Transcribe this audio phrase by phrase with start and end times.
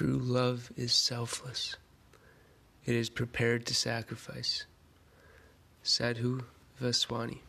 [0.00, 1.76] True love is selfless.
[2.86, 4.64] It is prepared to sacrifice.
[5.82, 6.40] Sadhu
[6.80, 7.40] Vaswani.